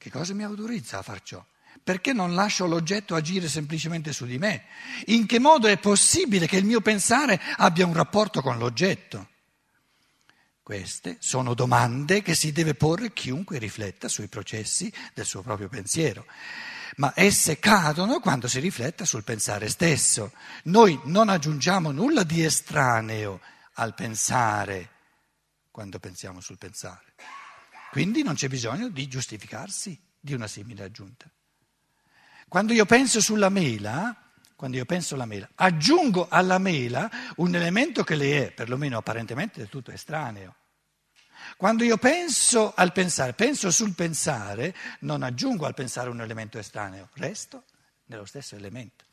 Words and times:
Che 0.00 0.10
cosa 0.10 0.32
mi 0.32 0.44
autorizza 0.44 0.96
a 0.96 1.02
far 1.02 1.20
ciò? 1.20 1.44
Perché 1.84 2.14
non 2.14 2.34
lascio 2.34 2.64
l'oggetto 2.64 3.14
agire 3.14 3.48
semplicemente 3.48 4.14
su 4.14 4.24
di 4.24 4.38
me? 4.38 4.64
In 5.08 5.26
che 5.26 5.38
modo 5.38 5.66
è 5.66 5.76
possibile 5.78 6.46
che 6.46 6.56
il 6.56 6.64
mio 6.64 6.80
pensare 6.80 7.38
abbia 7.58 7.84
un 7.84 7.92
rapporto 7.92 8.40
con 8.40 8.56
l'oggetto? 8.56 9.28
Queste 10.62 11.18
sono 11.20 11.52
domande 11.52 12.22
che 12.22 12.34
si 12.34 12.50
deve 12.50 12.72
porre 12.72 13.12
chiunque 13.12 13.58
rifletta 13.58 14.08
sui 14.08 14.28
processi 14.28 14.90
del 15.12 15.26
suo 15.26 15.42
proprio 15.42 15.68
pensiero, 15.68 16.24
ma 16.96 17.12
esse 17.14 17.58
cadono 17.58 18.20
quando 18.20 18.48
si 18.48 18.58
rifletta 18.58 19.04
sul 19.04 19.22
pensare 19.22 19.68
stesso. 19.68 20.32
Noi 20.64 20.98
non 21.04 21.28
aggiungiamo 21.28 21.90
nulla 21.90 22.22
di 22.22 22.42
estraneo 22.42 23.42
al 23.74 23.94
pensare 23.94 24.88
quando 25.70 25.98
pensiamo 25.98 26.40
sul 26.40 26.56
pensare. 26.56 27.12
Quindi 27.90 28.22
non 28.22 28.34
c'è 28.34 28.48
bisogno 28.48 28.88
di 28.88 29.08
giustificarsi 29.08 30.00
di 30.18 30.32
una 30.32 30.46
simile 30.46 30.84
aggiunta. 30.84 31.28
Quando 32.48 32.72
io 32.72 32.86
penso 32.86 33.20
sulla 33.20 33.48
mela, 33.48 34.14
quando 34.54 34.76
io 34.76 34.84
penso 34.84 35.14
alla 35.14 35.24
mela, 35.24 35.48
aggiungo 35.54 36.28
alla 36.28 36.58
mela 36.58 37.10
un 37.36 37.54
elemento 37.54 38.04
che 38.04 38.14
le 38.14 38.46
è, 38.46 38.52
perlomeno 38.52 38.98
apparentemente, 38.98 39.58
del 39.58 39.68
tutto 39.68 39.90
estraneo. 39.90 40.54
Quando 41.56 41.82
io 41.82 41.96
penso 41.96 42.72
al 42.74 42.92
pensare, 42.92 43.32
penso 43.32 43.70
sul 43.70 43.94
pensare, 43.94 44.74
non 45.00 45.22
aggiungo 45.22 45.66
al 45.66 45.74
pensare 45.74 46.10
un 46.10 46.20
elemento 46.20 46.58
estraneo, 46.58 47.08
resto 47.14 47.64
nello 48.06 48.24
stesso 48.24 48.54
elemento. 48.54 49.04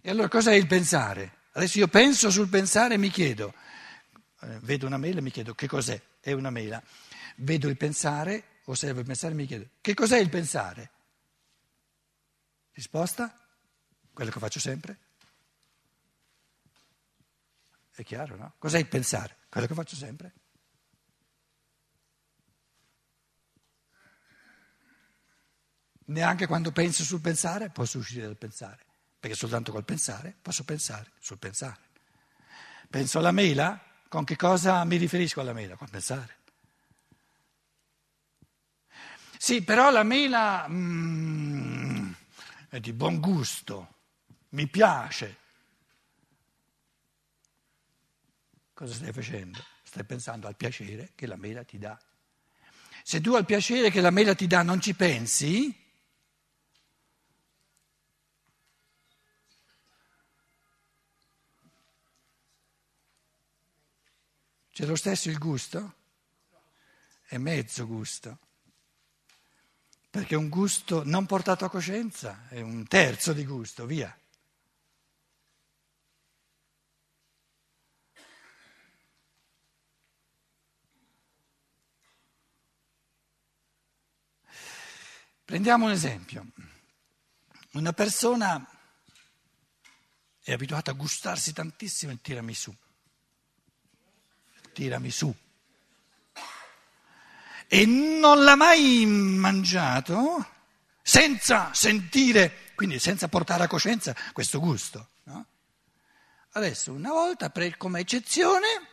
E 0.00 0.10
allora 0.10 0.28
cos'è 0.28 0.52
il 0.52 0.66
pensare? 0.66 1.43
Adesso 1.56 1.78
io 1.78 1.88
penso 1.88 2.30
sul 2.30 2.48
pensare 2.48 2.94
e 2.94 2.98
mi 2.98 3.10
chiedo, 3.10 3.54
eh, 4.40 4.58
vedo 4.60 4.86
una 4.86 4.98
mela 4.98 5.18
e 5.18 5.22
mi 5.22 5.30
chiedo 5.30 5.54
che 5.54 5.68
cos'è? 5.68 6.00
È 6.18 6.32
una 6.32 6.50
mela. 6.50 6.82
Vedo 7.36 7.68
il 7.68 7.76
pensare, 7.76 8.60
osservo 8.64 9.00
il 9.00 9.06
pensare 9.06 9.34
e 9.34 9.36
mi 9.36 9.46
chiedo 9.46 9.68
che 9.80 9.94
cos'è 9.94 10.18
il 10.18 10.30
pensare? 10.30 10.90
Risposta? 12.72 13.38
Quello 14.12 14.30
che 14.30 14.38
faccio 14.40 14.58
sempre. 14.58 14.98
È 17.92 18.02
chiaro, 18.02 18.34
no? 18.34 18.54
Cos'è 18.58 18.78
il 18.78 18.88
pensare? 18.88 19.36
Quello 19.48 19.68
che 19.68 19.74
faccio 19.74 19.94
sempre. 19.94 20.32
Neanche 26.06 26.48
quando 26.48 26.72
penso 26.72 27.04
sul 27.04 27.20
pensare 27.20 27.70
posso 27.70 27.98
uscire 27.98 28.26
dal 28.26 28.36
pensare, 28.36 28.84
perché 29.24 29.38
soltanto 29.38 29.72
col 29.72 29.86
pensare 29.86 30.36
posso 30.42 30.64
pensare 30.64 31.12
sul 31.18 31.38
pensare. 31.38 31.80
Penso 32.90 33.20
alla 33.20 33.32
mela, 33.32 33.82
con 34.06 34.22
che 34.22 34.36
cosa 34.36 34.84
mi 34.84 34.98
riferisco 34.98 35.40
alla 35.40 35.54
mela? 35.54 35.76
Col 35.76 35.88
pensare. 35.88 36.36
Sì, 39.38 39.62
però 39.62 39.90
la 39.90 40.02
mela 40.02 40.66
mm, 40.68 42.12
è 42.68 42.80
di 42.80 42.92
buon 42.92 43.18
gusto, 43.18 43.94
mi 44.50 44.66
piace, 44.68 45.38
Cosa 48.74 48.92
stai 48.92 49.12
facendo? 49.12 49.64
Stai 49.84 50.04
pensando 50.04 50.48
al 50.48 50.56
piacere 50.56 51.12
che 51.14 51.26
la 51.26 51.36
mela 51.36 51.62
ti 51.62 51.78
dà. 51.78 51.96
Se 53.02 53.20
tu 53.22 53.34
al 53.34 53.46
piacere 53.46 53.88
che 53.88 54.00
la 54.02 54.10
mela 54.10 54.34
ti 54.34 54.48
dà 54.48 54.62
non 54.62 54.80
ci 54.80 54.94
pensi, 54.94 55.83
c'è 64.74 64.86
lo 64.86 64.96
stesso 64.96 65.30
il 65.30 65.38
gusto? 65.38 65.94
È 67.22 67.38
mezzo 67.38 67.86
gusto. 67.86 68.38
Perché 70.10 70.34
un 70.34 70.48
gusto 70.48 71.04
non 71.04 71.26
portato 71.26 71.64
a 71.64 71.70
coscienza 71.70 72.48
è 72.48 72.60
un 72.60 72.84
terzo 72.88 73.32
di 73.32 73.44
gusto, 73.44 73.86
via. 73.86 74.12
Prendiamo 85.44 85.84
un 85.84 85.92
esempio. 85.92 86.48
Una 87.74 87.92
persona 87.92 88.68
è 90.40 90.52
abituata 90.52 90.90
a 90.90 90.94
gustarsi 90.94 91.52
tantissimo 91.52 92.10
il 92.10 92.20
tiramisù. 92.20 92.76
Il 94.74 94.80
tiramisù. 94.80 95.34
E 97.68 97.86
non 97.86 98.42
l'ha 98.42 98.56
mai 98.56 99.06
mangiato 99.06 100.46
senza 101.00 101.72
sentire, 101.72 102.72
quindi 102.74 102.98
senza 102.98 103.28
portare 103.28 103.64
a 103.64 103.68
coscienza 103.68 104.14
questo 104.32 104.58
gusto. 104.58 105.10
No? 105.24 105.46
Adesso, 106.50 106.92
una 106.92 107.10
volta, 107.10 107.52
come 107.76 108.00
eccezione, 108.00 108.88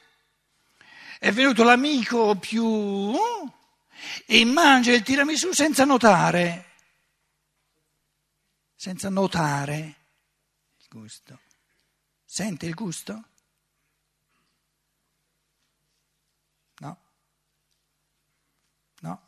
è 1.20 1.32
venuto 1.32 1.64
l'amico 1.64 2.36
più 2.36 3.14
e 4.26 4.46
mangia 4.46 4.94
il 4.94 5.04
tiramisù 5.04 5.52
senza 5.52 5.84
notare, 5.84 6.66
senza 8.76 9.10
notare 9.10 9.96
il 10.78 10.86
gusto. 10.90 11.40
Sente 12.26 12.66
il 12.66 12.74
gusto? 12.74 13.24
No? 16.80 16.98
No? 19.02 19.22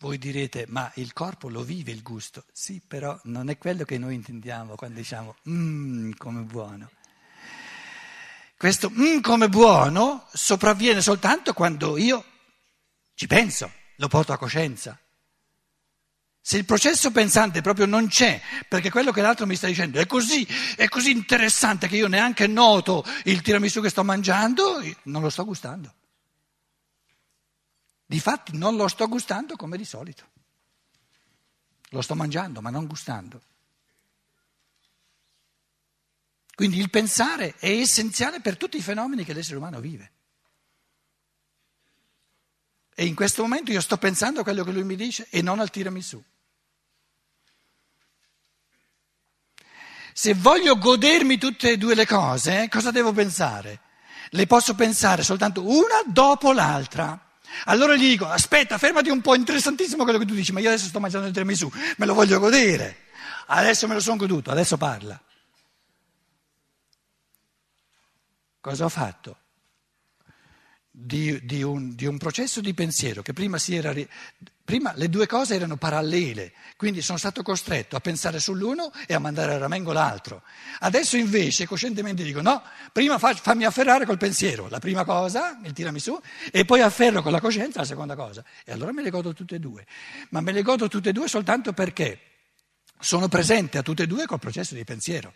Voi 0.00 0.16
direte, 0.16 0.64
ma 0.68 0.90
il 0.94 1.12
corpo 1.12 1.48
lo 1.48 1.62
vive 1.62 1.90
il 1.90 2.02
gusto? 2.02 2.44
Sì, 2.52 2.80
però 2.86 3.18
non 3.24 3.48
è 3.48 3.58
quello 3.58 3.84
che 3.84 3.98
noi 3.98 4.14
intendiamo 4.14 4.76
quando 4.76 4.98
diciamo, 4.98 5.34
mmm, 5.42 6.12
come 6.16 6.42
buono. 6.42 6.88
Questo 8.56 8.90
mmm, 8.90 9.20
come 9.20 9.48
buono 9.48 10.24
sopravviene 10.32 11.02
soltanto 11.02 11.52
quando 11.52 11.96
io 11.96 12.24
ci 13.14 13.26
penso, 13.26 13.72
lo 13.96 14.06
porto 14.06 14.32
a 14.32 14.38
coscienza. 14.38 14.96
Se 16.40 16.56
il 16.56 16.64
processo 16.64 17.10
pensante 17.10 17.60
proprio 17.60 17.86
non 17.86 18.06
c'è, 18.06 18.40
perché 18.68 18.90
quello 18.90 19.10
che 19.10 19.20
l'altro 19.20 19.46
mi 19.46 19.56
sta 19.56 19.66
dicendo 19.66 19.98
è 19.98 20.06
così, 20.06 20.46
è 20.76 20.86
così 20.86 21.10
interessante 21.10 21.88
che 21.88 21.96
io 21.96 22.06
neanche 22.06 22.46
noto 22.46 23.04
il 23.24 23.42
tiramisù 23.42 23.82
che 23.82 23.90
sto 23.90 24.04
mangiando, 24.04 24.80
non 25.02 25.22
lo 25.22 25.28
sto 25.28 25.44
gustando. 25.44 25.92
Difatti 28.08 28.56
non 28.56 28.76
lo 28.76 28.88
sto 28.88 29.06
gustando 29.06 29.54
come 29.54 29.76
di 29.76 29.84
solito. 29.84 30.24
Lo 31.90 32.00
sto 32.00 32.14
mangiando, 32.14 32.62
ma 32.62 32.70
non 32.70 32.86
gustando. 32.86 33.42
Quindi 36.54 36.78
il 36.78 36.88
pensare 36.88 37.54
è 37.58 37.68
essenziale 37.68 38.40
per 38.40 38.56
tutti 38.56 38.78
i 38.78 38.82
fenomeni 38.82 39.24
che 39.26 39.34
l'essere 39.34 39.58
umano 39.58 39.78
vive. 39.78 40.12
E 42.94 43.04
in 43.04 43.14
questo 43.14 43.42
momento 43.42 43.72
io 43.72 43.82
sto 43.82 43.98
pensando 43.98 44.40
a 44.40 44.42
quello 44.42 44.64
che 44.64 44.72
lui 44.72 44.84
mi 44.84 44.96
dice 44.96 45.26
e 45.28 45.42
non 45.42 45.60
al 45.60 45.68
tiramisù. 45.68 46.24
Se 50.14 50.32
voglio 50.32 50.78
godermi 50.78 51.36
tutte 51.36 51.72
e 51.72 51.76
due 51.76 51.94
le 51.94 52.06
cose, 52.06 52.70
cosa 52.70 52.90
devo 52.90 53.12
pensare? 53.12 53.82
Le 54.30 54.46
posso 54.46 54.74
pensare 54.74 55.22
soltanto 55.22 55.62
una 55.68 56.02
dopo 56.06 56.52
l'altra. 56.52 57.27
Allora 57.64 57.96
gli 57.96 58.08
dico, 58.08 58.26
aspetta, 58.26 58.78
fermati 58.78 59.10
un 59.10 59.20
po', 59.20 59.34
interessantissimo 59.34 60.04
quello 60.04 60.18
che 60.18 60.26
tu 60.26 60.34
dici, 60.34 60.52
ma 60.52 60.60
io 60.60 60.68
adesso 60.68 60.86
sto 60.86 61.00
mangiando 61.00 61.26
il 61.26 61.32
tiramisù, 61.32 61.70
me 61.96 62.06
lo 62.06 62.14
voglio 62.14 62.38
godere. 62.38 63.06
Adesso 63.46 63.86
me 63.88 63.94
lo 63.94 64.00
sono 64.00 64.16
goduto, 64.16 64.50
adesso 64.50 64.76
parla. 64.76 65.20
Cosa 68.60 68.84
ho 68.84 68.88
fatto? 68.88 69.36
Di, 71.00 71.44
di, 71.44 71.62
un, 71.62 71.94
di, 71.94 72.06
un, 72.06 72.18
processo 72.18 72.60
di 72.60 72.74
pensiero 72.74 73.22
che 73.22 73.32
prima, 73.32 73.56
era, 73.68 73.94
prima, 74.64 74.92
le 74.96 75.08
due 75.08 75.28
cose 75.28 75.54
erano 75.54 75.76
parallele, 75.76 76.52
quindi 76.76 77.02
sono 77.02 77.18
stato 77.18 77.42
costretto 77.42 77.94
a 77.94 78.00
pensare 78.00 78.40
sull'uno 78.40 78.90
e 79.06 79.14
a 79.14 79.20
mandare 79.20 79.54
a 79.54 79.58
ramengo 79.58 79.92
l'altro. 79.92 80.42
Adesso 80.80 81.16
invece 81.16 81.66
coscientemente 81.66 82.24
dico 82.24 82.42
no, 82.42 82.62
prima 82.92 83.16
fa, 83.18 83.32
fammi 83.32 83.64
afferrare 83.64 84.06
col 84.06 84.18
pensiero, 84.18 84.68
la 84.68 84.80
prima 84.80 85.04
cosa, 85.04 85.60
il 85.62 85.72
tirami 85.72 86.00
su, 86.00 86.20
e 86.50 86.64
poi 86.64 86.80
afferro 86.80 87.22
con 87.22 87.30
la 87.30 87.40
coscienza 87.40 87.78
la 87.78 87.86
seconda 87.86 88.16
cosa. 88.16 88.44
E 88.64 88.72
allora 88.72 88.92
me 88.92 89.02
le 89.02 89.10
godo 89.10 89.32
tutte 89.32 89.54
e 89.54 89.60
due, 89.60 89.86
ma 90.30 90.40
me 90.40 90.50
le 90.50 90.62
godo 90.62 90.88
tutte 90.88 91.10
e 91.10 91.12
due 91.12 91.28
soltanto 91.28 91.72
perché 91.72 92.20
sono 92.98 93.28
presente 93.28 93.78
a 93.78 93.82
tutte 93.82 94.02
e 94.02 94.06
due 94.08 94.26
col 94.26 94.40
processo 94.40 94.74
di 94.74 94.82
pensiero. 94.82 95.32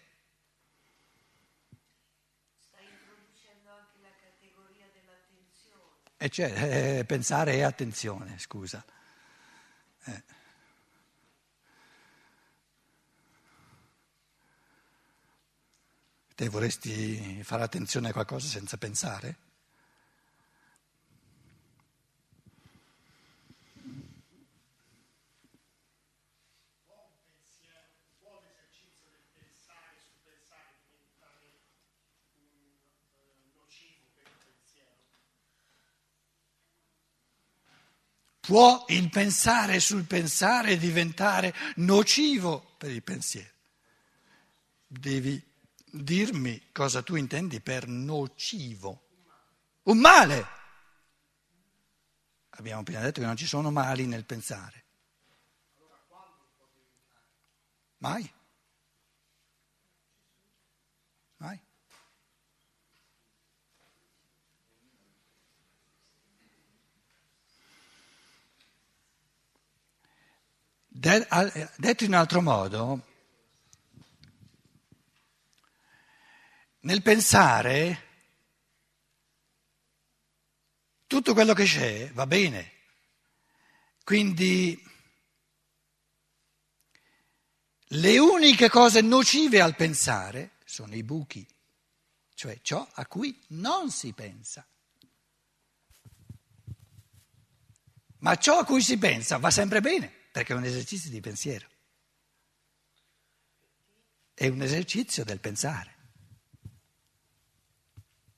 E 6.23 6.29
cioè, 6.29 6.99
eh, 7.01 7.05
pensare 7.05 7.55
e 7.55 7.63
attenzione, 7.65 8.39
scusa. 8.39 8.85
Eh. 10.05 10.23
Te 16.37 16.49
vorresti 16.49 17.43
fare 17.43 17.65
attenzione 17.65 18.11
a 18.11 18.13
qualcosa 18.13 18.47
senza 18.47 18.77
pensare? 18.77 19.52
Può 38.53 38.85
il 38.89 39.09
pensare 39.09 39.81
sul 39.81 40.05
pensare 40.05 40.77
diventare 40.77 41.55
nocivo 41.77 42.75
per 42.77 42.91
il 42.91 43.03
pensiero? 43.03 43.49
Devi 44.87 45.43
dirmi 45.87 46.71
cosa 46.71 47.01
tu 47.01 47.15
intendi 47.15 47.63
per 47.63 47.89
nocivo. 47.89 49.09
Un 49.85 49.97
male. 49.97 50.47
Abbiamo 52.51 52.83
appena 52.83 53.01
detto 53.01 53.21
che 53.21 53.27
non 53.27 53.39
ci 53.39 53.47
sono 53.47 53.71
mali 53.71 54.05
nel 54.05 54.27
pensare. 54.27 54.85
Mai. 58.01 58.31
Detto 70.95 72.05
in 72.05 72.15
altro 72.15 72.43
modo, 72.43 73.07
nel 76.81 77.03
pensare 77.03 78.11
tutto 81.07 81.33
quello 81.33 81.55
che 81.55 81.65
c'è 81.65 82.11
va 82.13 82.27
bene. 82.27 82.73
Quindi 84.05 84.81
le 87.87 88.19
uniche 88.19 88.69
cose 88.69 89.01
nocive 89.01 89.61
al 89.61 89.77
pensare 89.77 90.53
sono 90.65 90.95
i 90.95 91.03
buchi, 91.03 91.47
cioè 92.35 92.61
ciò 92.63 92.87
a 92.93 93.07
cui 93.07 93.39
non 93.49 93.91
si 93.91 94.13
pensa. 94.13 94.67
Ma 98.19 98.37
ciò 98.37 98.59
a 98.59 98.65
cui 98.65 98.83
si 98.83 98.99
pensa 98.99 99.39
va 99.39 99.51
sempre 99.51 99.81
bene, 99.81 100.21
perché 100.33 100.55
è 100.55 100.57
un 100.57 100.65
esercizio 100.65 101.11
di 101.11 101.21
pensiero. 101.21 101.69
È 104.33 104.49
un 104.49 104.63
esercizio 104.63 105.25
del 105.25 105.39
pensare. 105.39 105.91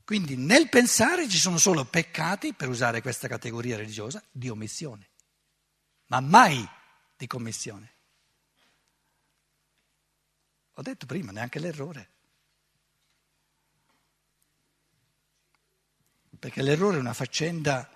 Quindi 0.05 0.37
nel 0.37 0.69
pensare 0.69 1.29
ci 1.29 1.38
sono 1.38 1.56
solo 1.56 1.85
peccati, 1.87 2.52
per 2.52 2.69
usare 2.69 3.00
questa 3.00 3.29
categoria 3.29 3.76
religiosa, 3.76 4.23
di 4.31 4.50
omissione, 4.50 5.08
ma 6.06 6.20
mai 6.20 6.69
di 7.17 7.26
commissione. 7.26 7.93
Ho 10.75 10.82
detto 10.82 11.06
prima, 11.06 11.31
neanche 11.31 11.61
l'errore. 11.61 12.11
Perché 16.38 16.61
l'errore 16.61 16.96
è 16.96 17.00
una 17.00 17.14
faccenda 17.14 17.88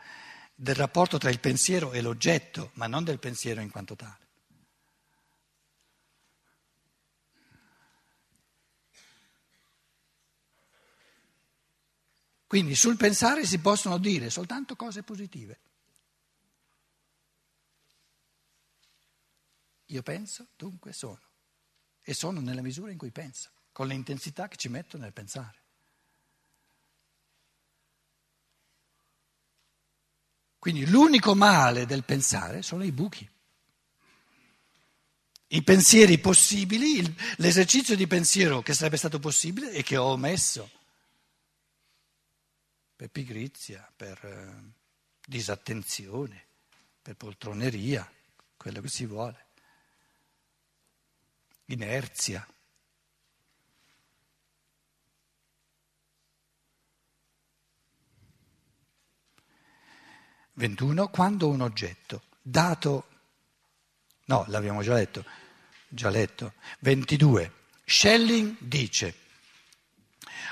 del 0.61 0.75
rapporto 0.75 1.19
tra 1.19 1.31
il 1.31 1.39
pensiero 1.39 1.93
e 1.93 2.01
l'oggetto, 2.01 2.73
ma 2.75 2.89
non 2.89 3.05
del 3.05 3.21
pensiero 3.21 3.61
in 3.61 3.71
quanto 3.71 3.95
tale. 3.95 4.27
Quindi 12.49 12.75
sul 12.75 12.97
pensare 12.97 13.47
si 13.47 13.61
possono 13.61 13.99
dire 13.99 14.31
soltanto 14.31 14.75
cose 14.75 15.05
positive. 15.05 15.61
Io 19.87 20.03
penso, 20.03 20.49
dunque 20.57 20.93
sono. 20.93 21.23
E 22.03 22.15
sono 22.15 22.41
nella 22.41 22.63
misura 22.63 22.91
in 22.91 22.99
cui 22.99 23.13
penso, 23.13 23.51
con 23.71 23.87
l'intensità 23.87 24.49
che 24.49 24.57
ci 24.57 24.69
metto 24.69 24.99
nel 24.99 25.13
pensare. 25.13 25.67
Quindi 30.59 30.87
l'unico 30.87 31.35
male 31.35 31.87
del 31.87 32.05
pensare 32.05 32.63
sono 32.63 32.85
i 32.85 32.93
buchi. 32.93 33.29
I 35.51 35.63
pensieri 35.63 36.19
possibili, 36.19 37.03
l'esercizio 37.37 37.97
di 37.97 38.07
pensiero 38.07 38.61
che 38.61 38.75
sarebbe 38.75 38.97
stato 38.99 39.19
possibile 39.19 39.71
e 39.73 39.83
che 39.83 39.97
ho 39.97 40.05
omesso 40.05 40.71
per 42.95 43.09
pigrizia, 43.11 43.91
per 43.95 44.19
eh, 44.25 44.73
disattenzione, 45.25 46.47
per 47.01 47.15
poltroneria, 47.15 48.11
quello 48.57 48.81
che 48.81 48.89
si 48.89 49.07
vuole, 49.07 49.47
inerzia. 51.67 52.47
Ventuno, 60.59 61.07
quando 61.07 61.47
un 61.47 61.61
oggetto 61.61 62.23
dato, 62.43 63.07
no, 64.25 64.45
l'abbiamo 64.49 64.83
già 64.83 64.95
letto, 64.95 65.25
già 65.87 66.11
letto. 66.11 66.55
22, 66.81 67.53
Schelling 67.85 68.57
dice 68.59 69.15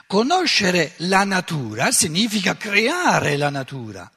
Conoscere 0.07 0.95
la 0.99 1.25
natura 1.25 1.91
significa 1.91 2.57
creare 2.57 3.37
la 3.37 3.51
natura. 3.51 4.09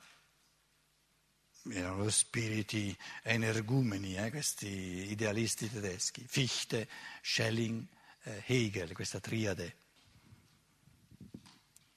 Erano 1.71 2.07
spiriti 2.09 2.95
energumeni, 3.23 4.15
eh, 4.15 4.29
questi 4.29 4.67
idealisti 5.09 5.71
tedeschi, 5.71 6.23
Fichte, 6.27 6.87
Schelling, 7.23 7.83
eh, 8.25 8.43
Hegel, 8.45 8.93
questa 8.93 9.19
triade. 9.19 9.75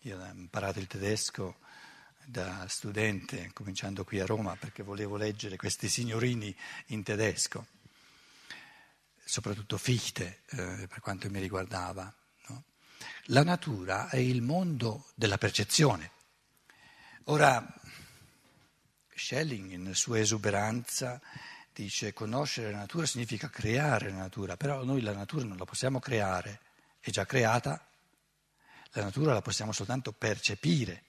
Io 0.01 0.19
ho 0.19 0.27
imparato 0.33 0.79
il 0.79 0.87
tedesco 0.87 1.59
da 2.25 2.67
studente, 2.69 3.51
cominciando 3.53 4.05
qui 4.05 4.21
a 4.21 4.27
Roma, 4.27 4.57
perché 4.57 4.83
volevo 4.83 5.17
leggere 5.17 5.57
questi 5.57 5.89
signorini 5.89 6.55
in 6.87 7.03
tedesco, 7.03 7.67
soprattutto 9.25 9.79
Fichte, 9.79 10.43
eh, 10.51 10.87
per 10.89 11.01
quanto 11.01 11.29
mi 11.31 11.41
riguardava. 11.41 12.13
La 13.27 13.43
natura 13.45 14.09
è 14.09 14.17
il 14.17 14.43
mondo 14.43 15.07
della 15.15 15.39
percezione. 15.39 16.11
Ora, 17.25 17.65
Schelling, 19.15 19.75
nella 19.77 19.95
sua 19.95 20.19
esuberanza, 20.19 21.21
dice 21.73 22.13
conoscere 22.13 22.71
la 22.71 22.79
natura 22.79 23.07
significa 23.07 23.49
creare 23.49 24.11
la 24.11 24.17
natura, 24.17 24.57
però 24.57 24.85
noi 24.85 25.01
la 25.01 25.13
natura 25.13 25.45
non 25.45 25.57
la 25.57 25.65
possiamo 25.65 26.01
creare, 26.01 26.61
è 27.01 27.11
già 27.11 27.25
creata, 27.25 27.89
la 28.93 29.03
natura 29.03 29.33
la 29.33 29.43
possiamo 29.43 29.73
soltanto 29.73 30.13
percepire. 30.13 31.05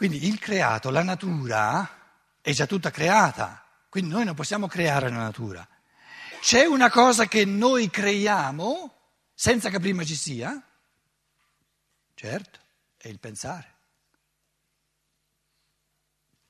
Quindi 0.00 0.28
il 0.28 0.38
creato, 0.38 0.88
la 0.88 1.02
natura, 1.02 1.86
è 2.40 2.52
già 2.52 2.64
tutta 2.64 2.90
creata, 2.90 3.62
quindi 3.90 4.10
noi 4.10 4.24
non 4.24 4.34
possiamo 4.34 4.66
creare 4.66 5.10
la 5.10 5.18
natura. 5.18 5.68
C'è 6.40 6.64
una 6.64 6.88
cosa 6.88 7.26
che 7.26 7.44
noi 7.44 7.90
creiamo 7.90 8.94
senza 9.34 9.68
che 9.68 9.78
prima 9.78 10.02
ci 10.02 10.14
sia? 10.14 10.58
Certo, 12.14 12.60
è 12.96 13.08
il 13.08 13.18
pensare. 13.18 13.74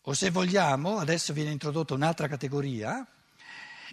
O 0.02 0.14
se 0.14 0.30
vogliamo, 0.30 0.98
adesso 0.98 1.32
viene 1.32 1.50
introdotta 1.50 1.94
un'altra 1.94 2.28
categoria, 2.28 3.04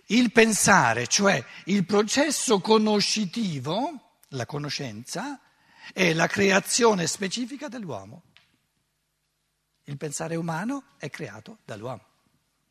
il 0.09 0.31
pensare, 0.31 1.07
cioè 1.07 1.43
il 1.65 1.83
processo 1.83 2.59
conoscitivo, 2.59 4.17
la 4.27 4.45
conoscenza, 4.45 5.41
è 5.93 6.13
la 6.13 6.27
creazione 6.27 7.07
specifica 7.07 7.67
dell'uomo. 7.67 8.21
Il 9.87 9.95
pensare 9.95 10.35
umano 10.35 10.83
è 10.97 11.09
creato 11.09 11.59
dall'uomo, 11.63 12.03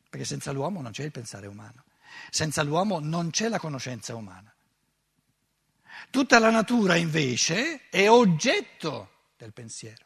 perché 0.07 0.23
senza 0.23 0.51
l'uomo 0.51 0.81
non 0.81 0.91
c'è 0.91 1.03
il 1.03 1.11
pensare 1.11 1.47
umano. 1.47 1.83
Senza 2.29 2.61
l'uomo 2.61 2.99
non 2.99 3.31
c'è 3.31 3.49
la 3.49 3.57
conoscenza 3.57 4.15
umana. 4.15 4.53
Tutta 6.11 6.37
la 6.37 6.51
natura 6.51 6.95
invece 6.95 7.89
è 7.89 8.07
oggetto 8.07 9.31
del 9.35 9.51
pensiero, 9.51 10.05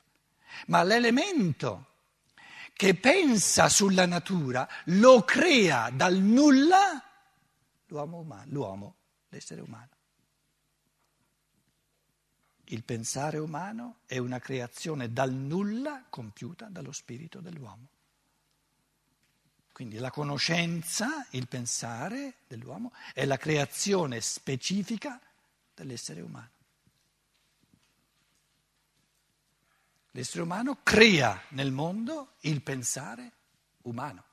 ma 0.67 0.83
l'elemento 0.83 1.87
che 2.73 2.95
pensa 2.95 3.67
sulla 3.67 4.05
natura 4.05 4.67
lo 4.85 5.23
crea 5.25 5.89
dal 5.89 6.15
nulla 6.15 7.03
l'uomo, 7.87 8.19
umano, 8.19 8.51
l'uomo 8.51 8.95
l'essere 9.29 9.59
umano. 9.59 9.89
Il 12.71 12.83
pensare 12.83 13.37
umano 13.37 13.97
è 14.05 14.17
una 14.17 14.39
creazione 14.39 15.11
dal 15.11 15.33
nulla 15.33 16.05
compiuta 16.09 16.67
dallo 16.69 16.93
spirito 16.93 17.41
dell'uomo. 17.41 17.87
Quindi 19.73 19.97
la 19.97 20.09
conoscenza, 20.09 21.27
il 21.31 21.49
pensare 21.49 22.35
dell'uomo 22.47 22.93
è 23.13 23.25
la 23.25 23.35
creazione 23.35 24.21
specifica 24.21 25.19
dell'essere 25.73 26.21
umano. 26.21 26.49
L'essere 30.11 30.43
umano 30.43 30.79
crea 30.81 31.41
nel 31.49 31.71
mondo 31.71 32.35
il 32.41 32.61
pensare 32.61 33.31
umano. 33.81 34.23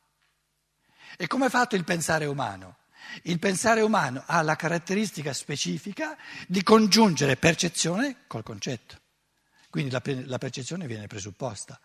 E 1.17 1.27
come 1.27 1.47
è 1.47 1.51
fatto 1.51 1.75
il 1.75 1.85
pensare 1.85 2.27
umano? 2.27 2.77
Il 3.23 3.39
pensare 3.39 3.81
umano 3.81 4.23
ha 4.27 4.43
la 4.43 4.57
caratteristica 4.57 5.33
specifica 5.33 6.17
di 6.47 6.63
congiungere 6.63 7.37
percezione 7.37 8.25
col 8.27 8.43
concetto. 8.43 8.97
Quindi 9.71 9.91
la, 9.91 10.03
la 10.27 10.39
percezione 10.39 10.87
viene 10.87 11.07
presupposta. 11.07 11.81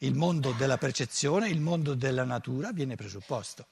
il 0.00 0.14
mondo 0.14 0.52
della 0.52 0.78
percezione, 0.78 1.48
il 1.48 1.60
mondo 1.60 1.94
della 1.94 2.24
natura 2.24 2.72
viene 2.72 2.94
presupposto. 2.94 3.66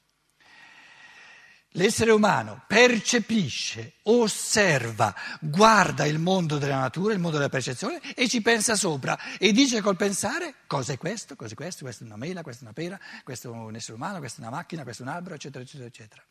L'essere 1.71 2.11
umano 2.11 2.65
percepisce, 2.67 3.97
osserva, 4.05 5.15
guarda 5.41 6.07
il 6.07 6.19
mondo 6.19 6.57
della 6.57 6.79
natura, 6.79 7.13
il 7.13 7.19
mondo 7.19 7.37
della 7.37 7.51
percezione 7.51 8.01
e 8.15 8.29
ci 8.29 8.41
pensa 8.41 8.77
sopra 8.77 9.19
e 9.39 9.53
dice 9.53 9.83
col 9.83 9.97
pensare 9.97 10.55
cosa 10.67 10.95
è 10.95 10.99
questo, 10.99 11.37
cosa 11.37 11.53
è 11.53 11.55
questo, 11.55 11.85
questa 11.85 12.05
è 12.05 12.07
una 12.07 12.17
mela, 12.17 12.41
questa 12.41 12.63
è 12.63 12.65
una 12.65 12.73
pera, 12.73 12.99
questo 13.23 13.53
è 13.53 13.55
un 13.55 13.75
essere 13.75 13.93
umano, 13.93 14.21
questa 14.21 14.43
è 14.43 14.47
una 14.47 14.57
macchina, 14.57 14.85
questo 14.85 15.03
è 15.03 15.07
un 15.07 15.13
albero, 15.13 15.35
eccetera, 15.35 15.63
eccetera, 15.63 15.87
eccetera. 15.87 16.25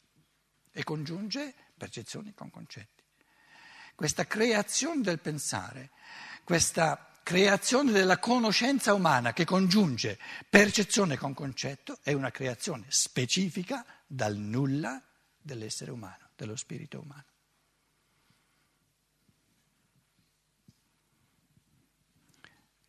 E 0.77 0.83
congiunge 0.83 1.53
percezioni 1.77 2.33
con 2.33 2.49
concetti. 2.49 3.01
Questa 3.95 4.27
creazione 4.27 5.01
del 5.01 5.19
pensare, 5.19 5.91
questa 6.43 7.11
creazione 7.23 7.93
della 7.93 8.19
conoscenza 8.19 8.93
umana 8.93 9.31
che 9.31 9.45
congiunge 9.45 10.19
percezione 10.49 11.15
con 11.17 11.33
concetto 11.33 11.99
è 12.03 12.11
una 12.11 12.29
creazione 12.29 12.87
specifica 12.89 13.85
dal 14.05 14.35
nulla 14.35 15.01
dell'essere 15.41 15.91
umano, 15.91 16.31
dello 16.35 16.57
spirito 16.57 16.99
umano. 16.99 17.23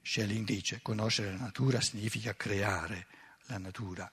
Schelling 0.03 0.45
dice, 0.45 0.83
conoscere 0.83 1.31
la 1.31 1.45
natura 1.45 1.81
significa 1.81 2.35
creare 2.35 3.07
la 3.47 3.59
natura. 3.59 4.13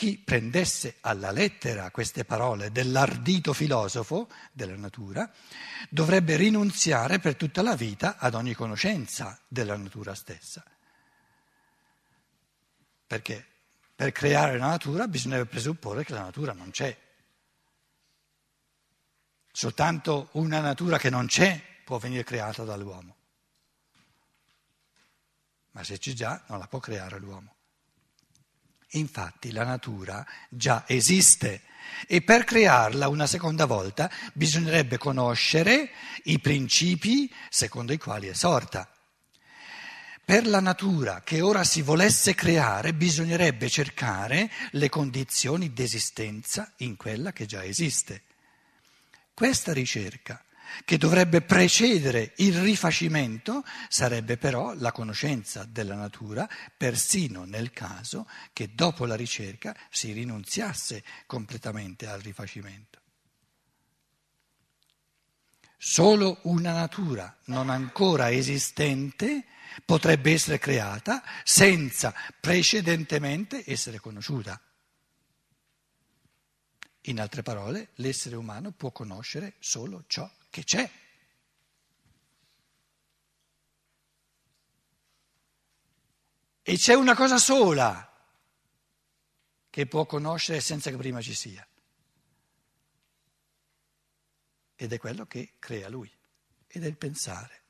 Chi 0.00 0.16
prendesse 0.16 0.96
alla 1.00 1.30
lettera 1.30 1.90
queste 1.90 2.24
parole 2.24 2.72
dell'ardito 2.72 3.52
filosofo 3.52 4.30
della 4.50 4.74
natura 4.74 5.30
dovrebbe 5.90 6.36
rinunziare 6.36 7.18
per 7.18 7.36
tutta 7.36 7.60
la 7.60 7.76
vita 7.76 8.16
ad 8.16 8.32
ogni 8.32 8.54
conoscenza 8.54 9.38
della 9.46 9.76
natura 9.76 10.14
stessa. 10.14 10.64
Perché 13.06 13.46
per 13.94 14.10
creare 14.12 14.56
la 14.56 14.68
natura 14.68 15.06
bisogna 15.06 15.44
presupporre 15.44 16.02
che 16.02 16.14
la 16.14 16.22
natura 16.22 16.54
non 16.54 16.70
c'è. 16.70 16.96
Soltanto 19.52 20.30
una 20.32 20.60
natura 20.60 20.96
che 20.96 21.10
non 21.10 21.26
c'è 21.26 21.62
può 21.84 21.98
venire 21.98 22.24
creata 22.24 22.64
dall'uomo. 22.64 23.16
Ma 25.72 25.84
se 25.84 25.98
c'è 25.98 26.12
già, 26.14 26.42
non 26.46 26.58
la 26.58 26.66
può 26.68 26.78
creare 26.78 27.18
l'uomo. 27.18 27.56
Infatti 28.94 29.52
la 29.52 29.64
natura 29.64 30.26
già 30.48 30.84
esiste 30.86 31.62
e 32.06 32.22
per 32.22 32.44
crearla 32.44 33.08
una 33.08 33.26
seconda 33.26 33.66
volta 33.66 34.10
bisognerebbe 34.32 34.98
conoscere 34.98 35.90
i 36.24 36.38
principi 36.40 37.32
secondo 37.48 37.92
i 37.92 37.98
quali 37.98 38.28
è 38.28 38.34
sorta. 38.34 38.90
Per 40.24 40.46
la 40.46 40.60
natura 40.60 41.22
che 41.22 41.40
ora 41.40 41.64
si 41.64 41.82
volesse 41.82 42.34
creare 42.34 42.94
bisognerebbe 42.94 43.68
cercare 43.68 44.50
le 44.72 44.88
condizioni 44.88 45.72
di 45.72 45.82
esistenza 45.82 46.72
in 46.78 46.96
quella 46.96 47.32
che 47.32 47.46
già 47.46 47.64
esiste. 47.64 48.22
Questa 49.34 49.72
ricerca, 49.72 50.44
che 50.84 50.98
dovrebbe 50.98 51.40
precedere 51.42 52.32
il 52.36 52.60
rifacimento, 52.60 53.64
sarebbe 53.88 54.36
però 54.36 54.74
la 54.74 54.92
conoscenza 54.92 55.64
della 55.64 55.94
natura, 55.94 56.48
persino 56.76 57.44
nel 57.44 57.70
caso 57.72 58.28
che 58.52 58.74
dopo 58.74 59.06
la 59.06 59.14
ricerca 59.14 59.76
si 59.90 60.12
rinunziasse 60.12 61.02
completamente 61.26 62.06
al 62.06 62.20
rifacimento. 62.20 62.98
Solo 65.82 66.40
una 66.42 66.72
natura 66.72 67.34
non 67.46 67.70
ancora 67.70 68.30
esistente 68.30 69.46
potrebbe 69.84 70.32
essere 70.32 70.58
creata 70.58 71.22
senza 71.42 72.14
precedentemente 72.38 73.62
essere 73.66 73.98
conosciuta. 73.98 74.60
In 77.04 77.18
altre 77.18 77.42
parole, 77.42 77.88
l'essere 77.94 78.36
umano 78.36 78.72
può 78.72 78.92
conoscere 78.92 79.54
solo 79.58 80.04
ciò 80.06 80.30
che 80.50 80.64
c'è. 80.64 80.90
E 86.62 86.76
c'è 86.76 86.94
una 86.94 87.14
cosa 87.14 87.38
sola 87.38 88.06
che 89.70 89.86
può 89.86 90.04
conoscere 90.04 90.60
senza 90.60 90.90
che 90.90 90.96
prima 90.96 91.22
ci 91.22 91.34
sia. 91.34 91.66
Ed 94.76 94.92
è 94.92 94.98
quello 94.98 95.26
che 95.26 95.54
crea 95.58 95.88
lui, 95.88 96.12
ed 96.66 96.84
è 96.84 96.86
il 96.86 96.96
pensare. 96.96 97.62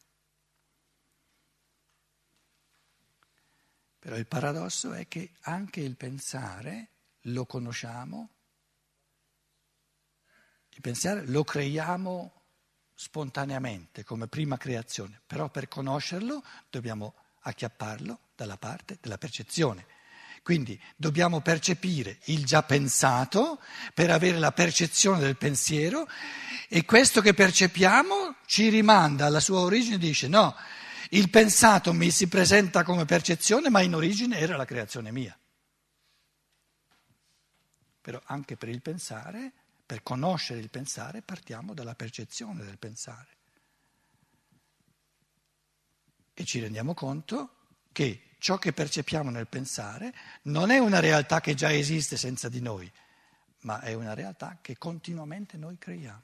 Però 3.99 4.17
il 4.17 4.27
paradosso 4.27 4.93
è 4.93 5.07
che 5.07 5.35
anche 5.43 5.81
il 5.81 5.97
pensare 5.97 6.91
lo 7.25 7.45
conosciamo 7.45 8.31
il 10.71 10.81
pensiero 10.81 11.23
lo 11.27 11.45
creiamo 11.45 12.40
spontaneamente 13.01 14.05
come 14.05 14.27
prima 14.27 14.59
creazione, 14.59 15.23
però 15.27 15.49
per 15.49 15.69
conoscerlo 15.69 16.45
dobbiamo 16.69 17.15
acchiapparlo 17.41 18.19
dalla 18.37 18.59
parte 18.59 18.99
della 19.01 19.17
percezione. 19.17 19.87
Quindi 20.43 20.79
dobbiamo 20.97 21.41
percepire 21.41 22.19
il 22.25 22.45
già 22.45 22.63
pensato 22.63 23.59
per 23.95 24.11
avere 24.11 24.39
la 24.39 24.53
percezione 24.53 25.19
del 25.19 25.39
pensiero 25.39 26.07
e 26.69 26.85
questo 26.85 27.23
che 27.23 27.33
percepiamo 27.33 28.37
ci 28.45 28.69
rimanda 28.69 29.25
alla 29.25 29.41
sua 29.41 29.61
origine 29.61 29.95
e 29.95 29.99
dice 29.99 30.29
no, 30.29 30.55
il 31.09 31.31
pensato 31.31 31.95
mi 31.95 32.11
si 32.11 32.29
presenta 32.29 32.83
come 32.85 33.07
percezione 33.07 33.71
ma 33.71 33.81
in 33.81 33.95
origine 33.95 34.39
era 34.39 34.59
la 34.59 34.67
creazione 34.67 35.11
mia. 35.11 35.35
Però 38.03 38.21
anche 38.27 38.59
per 38.59 38.69
il 38.69 38.83
pensare 38.83 39.53
per 39.91 40.05
conoscere 40.05 40.61
il 40.61 40.71
pensare 40.71 41.21
partiamo 41.21 41.75
dalla 41.75 41.97
percezione 41.97 42.63
del 42.65 42.79
pensare. 42.79 43.27
E 46.33 46.45
ci 46.45 46.61
rendiamo 46.61 46.95
conto 46.95 47.57
che 47.91 48.37
ciò 48.39 48.57
che 48.57 48.73
percepiamo 48.73 49.31
nel 49.31 49.49
pensare 49.49 50.15
non 50.43 50.71
è 50.71 50.79
una 50.79 51.01
realtà 51.01 51.41
che 51.41 51.55
già 51.55 51.73
esiste 51.73 52.17
senza 52.17 52.49
di 52.49 52.61
noi, 52.61 52.89
ma 53.63 53.81
è 53.81 53.93
una 53.95 54.15
realtà 54.15 54.59
che 54.63 54.79
continuamente 54.79 55.57
noi 55.57 55.77
creiamo. 55.77 56.23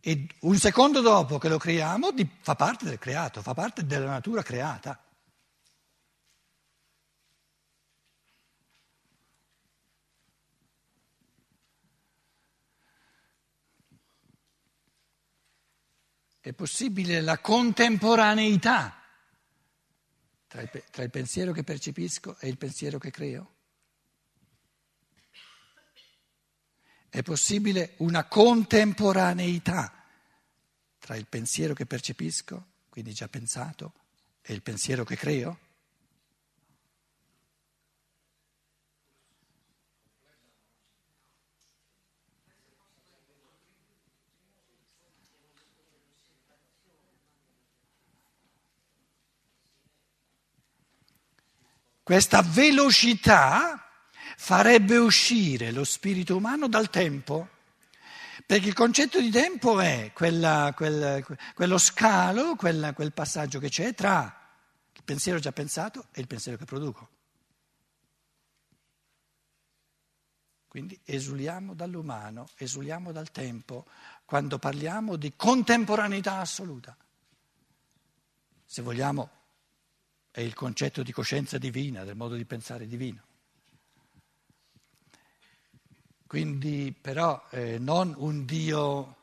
E 0.00 0.26
un 0.40 0.58
secondo 0.58 1.00
dopo 1.00 1.38
che 1.38 1.48
lo 1.48 1.58
creiamo 1.58 2.12
fa 2.40 2.56
parte 2.56 2.86
del 2.86 2.98
creato, 2.98 3.40
fa 3.40 3.54
parte 3.54 3.86
della 3.86 4.10
natura 4.10 4.42
creata. 4.42 5.00
È 16.44 16.52
possibile 16.52 17.22
la 17.22 17.38
contemporaneità 17.38 19.02
tra 20.46 20.60
il, 20.60 20.84
tra 20.90 21.02
il 21.02 21.08
pensiero 21.08 21.52
che 21.52 21.64
percepisco 21.64 22.36
e 22.38 22.48
il 22.48 22.58
pensiero 22.58 22.98
che 22.98 23.10
creo? 23.10 23.54
È 27.08 27.22
possibile 27.22 27.94
una 28.00 28.24
contemporaneità 28.24 30.04
tra 30.98 31.16
il 31.16 31.24
pensiero 31.26 31.72
che 31.72 31.86
percepisco, 31.86 32.72
quindi 32.90 33.14
già 33.14 33.28
pensato, 33.28 33.94
e 34.42 34.52
il 34.52 34.60
pensiero 34.60 35.02
che 35.02 35.16
creo? 35.16 35.58
Questa 52.04 52.42
velocità 52.42 53.82
farebbe 54.36 54.98
uscire 54.98 55.72
lo 55.72 55.84
spirito 55.84 56.36
umano 56.36 56.68
dal 56.68 56.90
tempo, 56.90 57.48
perché 58.44 58.68
il 58.68 58.74
concetto 58.74 59.18
di 59.18 59.30
tempo 59.30 59.80
è 59.80 60.10
quella, 60.12 60.74
quel, 60.76 61.24
quello 61.54 61.78
scalo, 61.78 62.56
quella, 62.56 62.92
quel 62.92 63.14
passaggio 63.14 63.58
che 63.58 63.70
c'è 63.70 63.94
tra 63.94 64.50
il 64.92 65.02
pensiero 65.02 65.38
già 65.38 65.50
pensato 65.52 66.08
e 66.12 66.20
il 66.20 66.26
pensiero 66.26 66.58
che 66.58 66.66
produco. 66.66 67.08
Quindi 70.68 71.00
esuliamo 71.04 71.72
dall'umano, 71.72 72.48
esuliamo 72.56 73.12
dal 73.12 73.30
tempo, 73.30 73.86
quando 74.26 74.58
parliamo 74.58 75.16
di 75.16 75.32
contemporaneità 75.34 76.36
assoluta. 76.36 76.94
Se 78.62 78.82
vogliamo 78.82 79.43
è 80.34 80.40
il 80.40 80.52
concetto 80.52 81.04
di 81.04 81.12
coscienza 81.12 81.58
divina, 81.58 82.02
del 82.02 82.16
modo 82.16 82.34
di 82.34 82.44
pensare 82.44 82.88
divino. 82.88 83.22
Quindi 86.26 86.92
però 87.00 87.40
eh, 87.50 87.78
non 87.78 88.12
un 88.16 88.44
Dio 88.44 89.16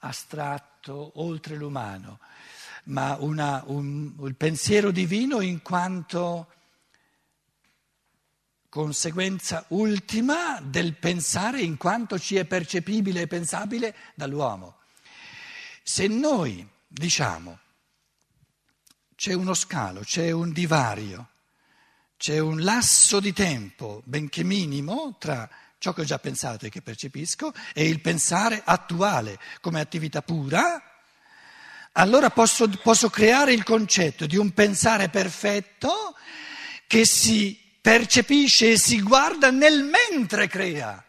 astratto 0.00 1.12
oltre 1.22 1.56
l'umano, 1.56 2.18
ma 2.84 3.16
una, 3.18 3.62
un, 3.68 4.12
il 4.24 4.34
pensiero 4.34 4.90
divino 4.90 5.40
in 5.40 5.62
quanto 5.62 6.52
conseguenza 8.68 9.64
ultima 9.68 10.60
del 10.60 10.96
pensare 10.96 11.62
in 11.62 11.78
quanto 11.78 12.18
ci 12.18 12.36
è 12.36 12.44
percepibile 12.44 13.22
e 13.22 13.26
pensabile 13.26 13.96
dall'uomo. 14.14 14.80
Se 15.82 16.06
noi 16.08 16.68
diciamo 16.86 17.60
c'è 19.18 19.32
uno 19.32 19.52
scalo, 19.52 20.02
c'è 20.02 20.30
un 20.30 20.52
divario, 20.52 21.30
c'è 22.16 22.38
un 22.38 22.62
lasso 22.62 23.18
di 23.18 23.32
tempo, 23.32 24.00
benché 24.04 24.44
minimo, 24.44 25.16
tra 25.18 25.50
ciò 25.78 25.92
che 25.92 26.02
ho 26.02 26.04
già 26.04 26.20
pensato 26.20 26.66
e 26.66 26.68
che 26.68 26.82
percepisco 26.82 27.52
e 27.74 27.88
il 27.88 28.00
pensare 28.00 28.62
attuale 28.64 29.36
come 29.60 29.80
attività 29.80 30.22
pura, 30.22 30.80
allora 31.94 32.30
posso, 32.30 32.68
posso 32.80 33.10
creare 33.10 33.52
il 33.52 33.64
concetto 33.64 34.24
di 34.24 34.36
un 34.36 34.52
pensare 34.52 35.08
perfetto 35.08 36.14
che 36.86 37.04
si 37.04 37.60
percepisce 37.80 38.70
e 38.70 38.78
si 38.78 39.02
guarda 39.02 39.50
nel 39.50 39.82
mentre 39.82 40.46
crea. 40.46 41.04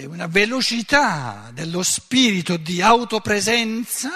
È 0.00 0.06
una 0.06 0.28
velocità 0.28 1.50
dello 1.52 1.82
spirito 1.82 2.56
di 2.56 2.80
autopresenza 2.80 4.10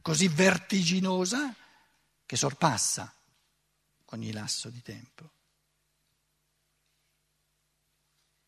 così 0.00 0.26
vertiginosa 0.26 1.54
che 2.24 2.34
sorpassa 2.34 3.14
ogni 4.06 4.32
lasso 4.32 4.70
di 4.70 4.80
tempo. 4.80 5.30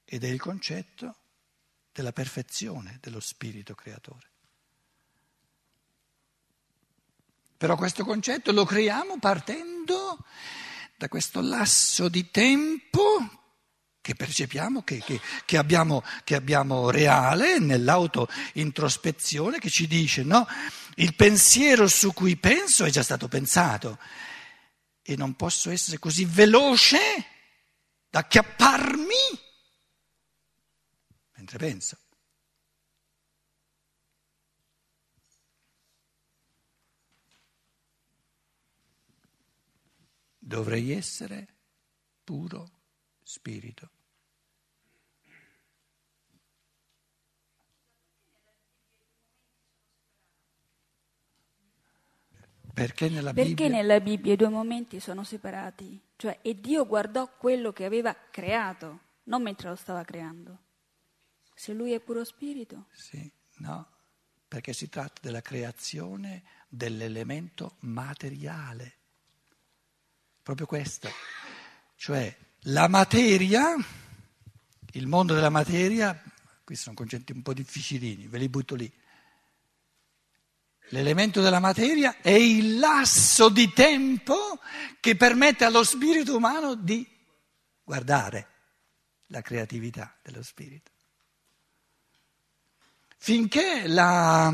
Ed 0.06 0.25
è 0.25 0.28
il 0.28 0.40
concetto 0.40 1.16
della 1.92 2.12
perfezione 2.12 2.97
dello 3.02 3.21
spirito 3.21 3.75
creatore. 3.75 4.30
Però 7.59 7.76
questo 7.76 8.06
concetto 8.06 8.52
lo 8.52 8.64
creiamo 8.64 9.18
partendo 9.18 10.25
da 10.97 11.09
questo 11.11 11.42
lasso 11.42 12.09
di 12.09 12.30
tempo 12.30 13.43
che 14.04 14.14
percepiamo, 14.14 14.82
che, 14.82 14.99
che, 14.99 15.18
che, 15.46 15.56
abbiamo, 15.56 16.04
che 16.25 16.34
abbiamo 16.34 16.90
reale 16.90 17.58
nell'auto-introspezione 17.58 19.58
che 19.58 19.70
ci 19.70 19.87
dice 19.87 20.23
no, 20.23 20.46
il 20.96 21.14
pensiero 21.14 21.88
su 21.88 22.12
cui 22.12 22.37
penso 22.37 22.84
è 22.84 22.90
già 22.90 23.02
stato 23.02 23.28
pensato 23.28 23.99
e 25.00 25.16
non 25.16 25.37
posso 25.37 25.70
essere 25.70 25.99
così 25.99 26.26
veloce 26.26 26.99
da 28.11 28.18
acchiapparmi 28.18 29.40
mentre 31.37 31.56
penso. 31.56 31.96
dovrei 40.44 40.92
essere 40.92 41.49
puro 42.23 42.82
spirito. 43.23 43.93
Perché 52.75 53.08
nella, 53.08 53.32
Perché 53.32 53.69
nella 53.69 54.00
Bibbia 54.00 54.32
i 54.32 54.37
due 54.37 54.49
momenti 54.49 54.99
sono 54.99 55.23
separati? 55.23 56.00
Cioè, 56.17 56.41
e 56.43 56.60
Dio 56.60 56.87
guardò 56.87 57.30
quello 57.37 57.73
che 57.73 57.84
aveva 57.84 58.15
creato, 58.30 59.00
non 59.25 59.43
mentre 59.43 59.69
lo 59.69 59.76
stava 59.76 60.02
creando. 60.02 60.58
Se 61.54 61.73
lui 61.73 61.93
è 61.93 62.00
puro 62.00 62.25
spirito? 62.25 62.87
Sì, 62.91 63.30
no, 63.58 63.89
perché 64.49 64.73
si 64.73 64.89
tratta 64.89 65.21
della 65.23 65.41
creazione 65.41 66.43
dell'elemento 66.69 67.76
materiale 67.80 68.97
proprio 70.45 70.67
questo, 70.67 71.08
cioè 71.97 72.37
la 72.65 72.87
materia, 72.87 73.75
il 74.93 75.06
mondo 75.06 75.32
della 75.32 75.49
materia, 75.49 76.23
questi 76.63 76.84
sono 76.84 76.95
concetti 76.95 77.32
un 77.32 77.41
po' 77.41 77.54
difficilini, 77.54 78.28
ve 78.28 78.37
li 78.37 78.50
butto 78.50 78.75
lì. 78.75 78.93
L'elemento 80.88 81.40
della 81.40 81.60
materia 81.60 82.16
è 82.20 82.30
il 82.30 82.78
lasso 82.78 83.49
di 83.49 83.73
tempo 83.73 84.60
che 85.00 85.16
permette 85.16 85.64
allo 85.64 85.82
spirito 85.82 86.36
umano 86.36 86.75
di 86.75 87.06
guardare 87.82 88.49
la 89.28 89.40
creatività 89.40 90.16
dello 90.23 90.42
spirito. 90.42 90.90
Finché 93.16 93.88
la, 93.88 94.52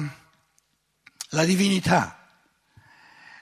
la 1.30 1.44
divinità 1.44 2.20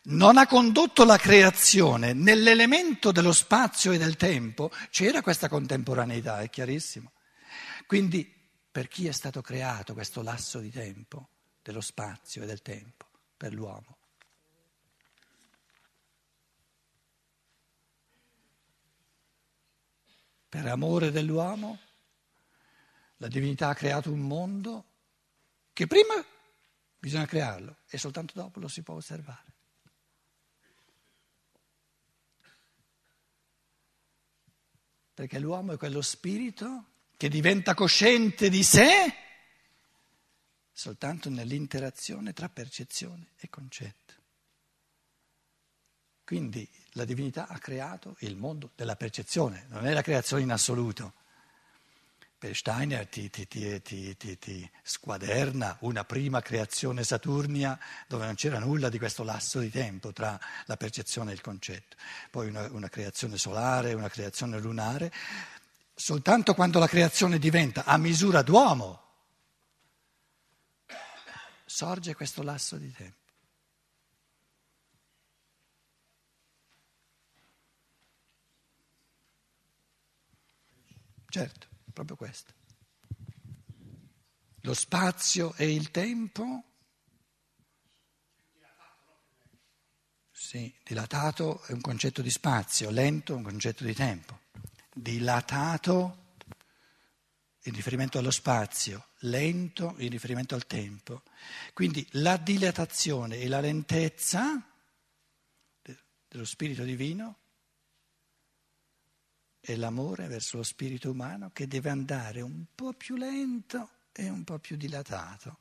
non 0.05 0.38
ha 0.38 0.46
condotto 0.46 1.05
la 1.05 1.18
creazione 1.18 2.14
nell'elemento 2.14 3.12
dello 3.12 3.33
spazio 3.33 3.92
e 3.92 3.98
del 3.98 4.16
tempo, 4.16 4.70
c'era 4.90 5.20
questa 5.20 5.48
contemporaneità, 5.48 6.40
è 6.40 6.48
chiarissimo. 6.48 7.12
Quindi 7.87 8.27
per 8.70 8.88
chi 8.88 9.07
è 9.07 9.12
stato 9.12 9.42
creato 9.42 9.92
questo 9.92 10.22
lasso 10.22 10.61
di 10.61 10.70
tempo, 10.70 11.29
dello 11.62 11.81
spazio 11.81 12.42
e 12.42 12.47
del 12.47 12.62
tempo, 12.62 13.07
per 13.37 13.53
l'uomo? 13.53 13.97
Per 20.49 20.66
amore 20.66 21.11
dell'uomo, 21.11 21.79
la 23.18 23.29
divinità 23.29 23.68
ha 23.68 23.75
creato 23.75 24.11
un 24.11 24.21
mondo 24.21 24.85
che 25.73 25.87
prima 25.87 26.14
bisogna 26.99 27.27
crearlo 27.27 27.79
e 27.88 27.99
soltanto 27.99 28.33
dopo 28.35 28.59
lo 28.61 28.68
si 28.68 28.83
può 28.83 28.94
osservare. 28.94 29.57
perché 35.18 35.40
l'uomo 35.40 35.73
è 35.73 35.77
quello 35.77 36.01
spirito 36.01 36.90
che 37.16 37.29
diventa 37.29 37.75
cosciente 37.75 38.49
di 38.49 38.62
sé 38.62 39.12
soltanto 40.79 41.29
nell'interazione 41.29 42.33
tra 42.33 42.49
percezione 42.49 43.31
e 43.38 43.51
concetto. 43.51 44.14
Quindi 46.23 46.69
la 46.93 47.05
divinità 47.05 47.49
ha 47.49 47.59
creato 47.59 48.14
il 48.21 48.37
mondo 48.37 48.71
della 48.77 48.95
percezione, 48.95 49.67
non 49.71 49.88
è 49.88 49.93
la 49.93 50.03
creazione 50.03 50.45
in 50.45 50.53
assoluto. 50.53 51.14
Per 52.38 52.55
Steiner 52.55 53.09
ti, 53.09 53.29
ti, 53.29 53.49
ti, 53.49 54.14
ti, 54.14 54.71
squaderna 54.85 55.79
una 55.81 56.05
prima 56.05 56.41
creazione 56.41 57.03
saturnia 57.03 57.77
dove 58.07 58.27
non 58.27 58.37
c'era 58.37 58.61
nulla 58.61 58.88
di 58.88 58.99
questo 58.99 59.25
lasso 59.25 59.59
di 59.59 59.71
tempo 59.71 60.12
tra 60.12 60.38
la 60.67 60.77
percezione 60.77 61.33
e 61.33 61.35
il 61.35 61.41
concetto, 61.41 61.97
poi 62.31 62.47
una, 62.47 62.71
una 62.71 62.88
creazione 62.88 63.37
solare, 63.37 63.95
una 63.95 64.09
creazione 64.09 64.61
lunare, 64.61 65.12
soltanto 65.93 66.55
quando 66.55 66.79
la 66.79 66.87
creazione 66.87 67.41
diventa 67.41 67.83
a 67.85 67.97
misura 67.97 68.43
d'uomo 68.43 69.07
sorge 71.79 72.17
questo 72.17 72.43
lasso 72.43 72.77
di 72.77 72.91
tempo. 72.91 73.31
Certo 81.29 81.69
proprio 81.93 82.17
questo. 82.17 82.53
Lo 84.62 84.75
spazio 84.75 85.55
e 85.55 85.73
il 85.73 85.93
tempo. 85.93 86.64
Sì, 90.33 90.75
dilatato 90.83 91.62
è 91.62 91.73
un 91.73 91.81
concetto 91.81 92.23
di 92.23 92.31
spazio, 92.31 92.91
lento 92.91 93.35
è 93.35 93.37
un 93.37 93.45
concetto 93.45 93.85
di 93.85 93.95
tempo. 93.95 94.41
Dilatato 94.93 96.35
in 97.62 97.73
riferimento 97.73 98.19
allo 98.19 98.33
spazio, 98.33 99.08
lento 99.22 99.94
in 99.98 100.11
riferimento 100.11 100.54
al 100.54 100.66
tempo. 100.66 101.22
Quindi 101.72 102.07
la 102.12 102.37
dilatazione 102.37 103.38
e 103.38 103.48
la 103.48 103.61
lentezza 103.61 104.62
dello 106.28 106.44
spirito 106.44 106.85
divino 106.85 107.37
è 109.61 109.74
l'amore 109.76 110.26
verso 110.28 110.59
lo 110.59 110.62
spirito 110.62 111.11
umano 111.11 111.50
che 111.52 111.66
deve 111.66 111.90
andare 111.90 112.40
un 112.40 112.64
po' 112.74 112.92
più 112.92 113.16
lento 113.16 113.90
e 114.12 114.28
un 114.28 114.44
po' 114.44 114.59
più 114.59 114.76
dilatato. 114.76 115.59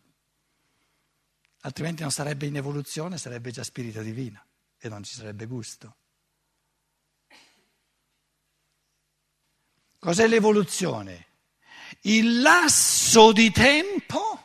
Altrimenti 1.61 2.01
non 2.01 2.11
sarebbe 2.11 2.45
in 2.45 2.55
evoluzione, 2.55 3.17
sarebbe 3.17 3.51
già 3.51 3.63
spirito 3.63 4.01
divino 4.01 4.45
e 4.77 4.89
non 4.89 5.03
ci 5.03 5.15
sarebbe 5.15 5.45
gusto. 5.45 5.95
Cos'è 9.99 10.27
l'evoluzione? 10.27 11.26
Il 12.01 12.41
lasso 12.41 13.31
di 13.31 13.51
tempo 13.51 14.36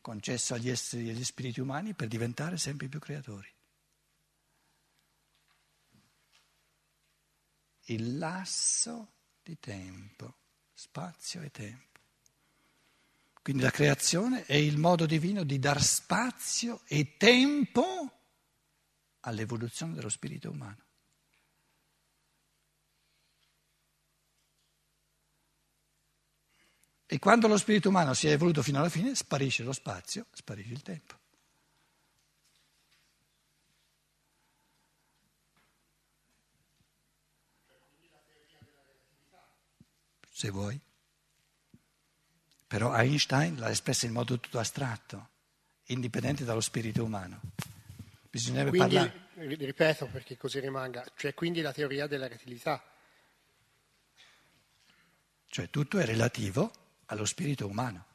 concesso 0.00 0.54
agli 0.54 0.70
esseri 0.70 1.08
e 1.08 1.10
agli 1.12 1.24
spiriti 1.24 1.60
umani 1.60 1.94
per 1.94 2.08
diventare 2.08 2.56
sempre 2.56 2.88
più 2.88 2.98
creatori. 2.98 3.52
il 7.90 8.18
lasso 8.18 9.12
di 9.42 9.58
tempo, 9.58 10.34
spazio 10.72 11.42
e 11.42 11.50
tempo. 11.50 11.88
Quindi 13.42 13.62
la 13.62 13.70
creazione 13.70 14.44
è 14.44 14.54
il 14.54 14.76
modo 14.76 15.06
divino 15.06 15.44
di 15.44 15.58
dar 15.58 15.82
spazio 15.82 16.82
e 16.86 17.16
tempo 17.16 18.18
all'evoluzione 19.20 19.94
dello 19.94 20.08
spirito 20.08 20.50
umano. 20.50 20.84
E 27.12 27.18
quando 27.18 27.48
lo 27.48 27.56
spirito 27.56 27.88
umano 27.88 28.14
si 28.14 28.28
è 28.28 28.30
evoluto 28.30 28.62
fino 28.62 28.78
alla 28.78 28.88
fine, 28.88 29.16
sparisce 29.16 29.64
lo 29.64 29.72
spazio, 29.72 30.26
sparisce 30.30 30.72
il 30.72 30.82
tempo. 30.82 31.18
Se 40.30 40.50
vuoi. 40.50 40.80
Però 42.68 42.94
Einstein 42.94 43.58
l'ha 43.58 43.70
espressa 43.70 44.06
in 44.06 44.12
modo 44.12 44.38
tutto 44.38 44.60
astratto, 44.60 45.30
indipendente 45.86 46.44
dallo 46.44 46.60
spirito 46.60 47.02
umano. 47.02 47.40
Bisognerebbe 48.30 48.70
quindi, 48.78 48.94
parlare. 48.94 49.56
Ripeto 49.56 50.06
perché 50.06 50.36
così 50.36 50.60
rimanga, 50.60 51.04
cioè 51.16 51.34
quindi 51.34 51.60
la 51.60 51.72
teoria 51.72 52.06
della 52.06 52.28
relatività. 52.28 52.80
Cioè 55.48 55.68
tutto 55.70 55.98
è 55.98 56.04
relativo 56.04 56.79
allo 57.10 57.24
spirito 57.24 57.66
umano. 57.66 58.06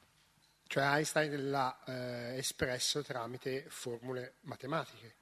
Cioè 0.67 0.83
Einstein 0.83 1.49
l'ha 1.49 1.83
eh, 1.85 2.37
espresso 2.37 3.03
tramite 3.03 3.65
formule 3.69 4.35
matematiche. 4.41 5.15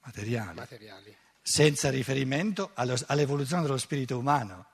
Materiali. 0.00 0.54
Materiali. 0.54 1.16
Senza 1.42 1.90
riferimento 1.90 2.70
allo, 2.74 2.96
all'evoluzione 3.06 3.62
dello 3.62 3.76
spirito 3.76 4.18
umano. 4.18 4.66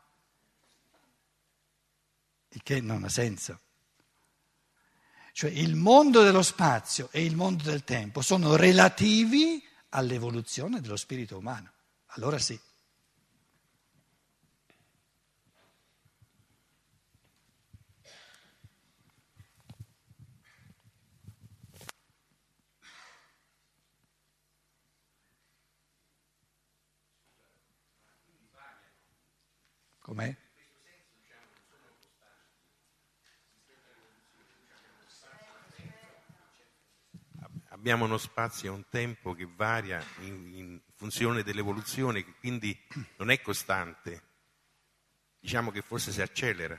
Il 2.51 2.63
che 2.63 2.81
non 2.81 3.05
ha 3.05 3.09
senso. 3.09 3.61
Cioè 5.33 5.51
il 5.51 5.75
mondo 5.75 6.23
dello 6.23 6.43
spazio 6.43 7.09
e 7.11 7.25
il 7.25 7.35
mondo 7.35 7.65
del 7.65 7.83
tempo 7.83 8.23
sono 8.23 8.55
relativi 8.55 9.61
all'evoluzione 9.91 10.81
dello 10.81 10.97
spirito 10.97 11.39
umano. 11.39 11.73
Allora 12.09 12.39
sì. 12.39 12.59
Com'è? 30.05 30.37
Abbiamo 37.69 38.05
uno 38.05 38.19
spazio 38.19 38.71
e 38.71 38.75
un 38.75 38.85
tempo 38.91 39.33
che 39.33 39.49
varia 39.51 40.05
in, 40.19 40.55
in 40.55 40.81
funzione 40.95 41.43
dell'evoluzione, 41.43 42.23
che 42.23 42.35
quindi 42.35 42.79
non 43.17 43.31
è 43.31 43.41
costante. 43.41 44.23
Diciamo 45.41 45.71
che 45.71 45.81
forse 45.81 46.13
si 46.13 46.21
accelera. 46.21 46.79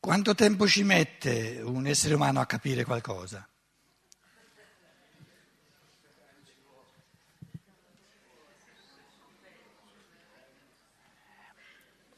Quanto 0.00 0.34
tempo 0.34 0.66
ci 0.66 0.84
mette 0.84 1.60
un 1.60 1.86
essere 1.86 2.14
umano 2.14 2.40
a 2.40 2.46
capire 2.46 2.84
qualcosa? 2.84 3.46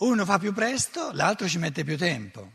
Uno 0.00 0.24
fa 0.24 0.38
più 0.38 0.54
presto, 0.54 1.12
l'altro 1.12 1.46
ci 1.46 1.58
mette 1.58 1.84
più 1.84 1.98
tempo. 1.98 2.50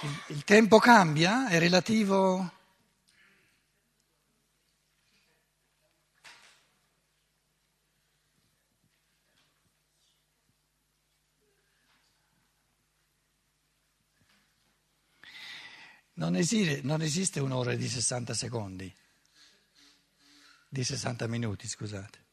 Il, 0.00 0.22
il 0.28 0.44
tempo 0.44 0.78
cambia? 0.78 1.48
È 1.48 1.58
relativo? 1.58 2.52
Non 16.14 16.34
esiste, 16.36 16.80
non 16.82 17.02
esiste 17.02 17.40
un'ora 17.40 17.74
di 17.74 17.88
60 17.88 18.32
secondi, 18.32 18.90
di 20.66 20.82
60 20.82 21.26
minuti, 21.26 21.68
scusate. 21.68 22.24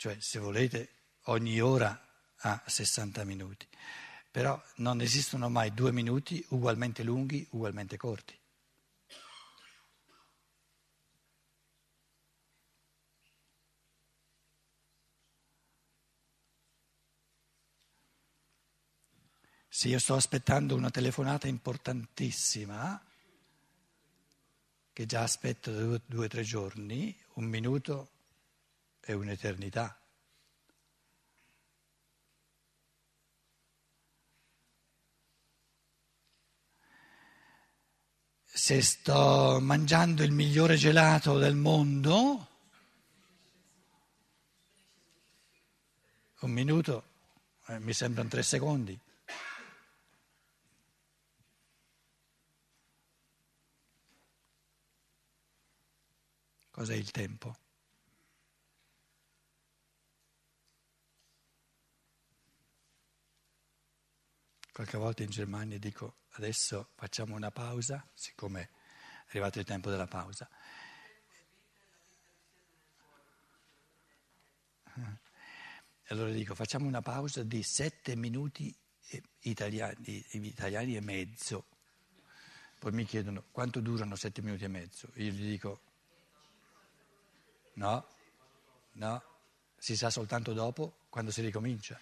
Cioè 0.00 0.16
se 0.18 0.38
volete 0.38 0.94
ogni 1.24 1.60
ora 1.60 2.08
ha 2.34 2.62
60 2.66 3.22
minuti, 3.24 3.68
però 4.30 4.58
non 4.76 5.02
esistono 5.02 5.50
mai 5.50 5.74
due 5.74 5.92
minuti 5.92 6.42
ugualmente 6.48 7.02
lunghi, 7.02 7.46
ugualmente 7.50 7.98
corti. 7.98 8.34
Se 19.68 19.88
io 19.88 19.98
sto 19.98 20.14
aspettando 20.14 20.74
una 20.74 20.88
telefonata 20.88 21.46
importantissima, 21.46 23.04
che 24.94 25.04
già 25.04 25.24
aspetto 25.24 26.00
due 26.06 26.24
o 26.24 26.28
tre 26.28 26.42
giorni, 26.42 27.14
un 27.34 27.44
minuto 27.44 28.19
è 29.00 29.12
un'eternità. 29.12 29.94
Se 38.44 38.82
sto 38.82 39.58
mangiando 39.60 40.22
il 40.22 40.32
migliore 40.32 40.76
gelato 40.76 41.38
del 41.38 41.54
mondo, 41.54 42.48
un 46.40 46.50
minuto 46.50 47.04
eh, 47.66 47.78
mi 47.78 47.92
sembrano 47.92 48.28
tre 48.28 48.42
secondi. 48.42 48.98
Cos'è 56.70 56.94
il 56.94 57.10
tempo? 57.10 57.56
Qualche 64.80 64.96
volta 64.96 65.22
in 65.22 65.28
Germania 65.28 65.78
dico 65.78 66.20
adesso 66.36 66.92
facciamo 66.94 67.34
una 67.34 67.50
pausa, 67.50 68.02
siccome 68.14 68.62
è 68.62 68.68
arrivato 69.28 69.58
il 69.58 69.66
tempo 69.66 69.90
della 69.90 70.06
pausa. 70.06 70.48
Allora 76.08 76.30
dico 76.30 76.54
facciamo 76.54 76.86
una 76.86 77.02
pausa 77.02 77.42
di 77.42 77.62
sette 77.62 78.16
minuti 78.16 78.74
italiani, 79.40 80.24
italiani 80.30 80.96
e 80.96 81.02
mezzo. 81.02 81.66
Poi 82.78 82.92
mi 82.92 83.04
chiedono 83.04 83.44
quanto 83.50 83.80
durano 83.80 84.16
sette 84.16 84.40
minuti 84.40 84.64
e 84.64 84.68
mezzo. 84.68 85.10
Io 85.16 85.30
gli 85.30 85.46
dico 85.46 85.82
no, 87.74 88.08
no, 88.92 89.22
si 89.76 89.94
sa 89.94 90.08
soltanto 90.08 90.54
dopo 90.54 91.00
quando 91.10 91.30
si 91.30 91.42
ricomincia. 91.42 92.00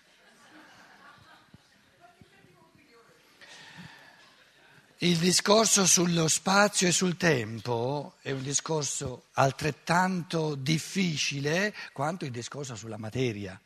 Il 5.01 5.17
discorso 5.19 5.87
sullo 5.87 6.27
spazio 6.27 6.89
e 6.89 6.93
sul 6.93 7.17
tempo 7.17 8.15
è 8.21 8.33
un 8.33 8.43
discorso 8.43 9.27
altrettanto 9.35 10.57
difficile 10.57 11.73
quanto 11.93 12.25
il 12.25 12.33
discorso 12.33 12.75
sulla 12.75 12.97
materia. 12.97 13.61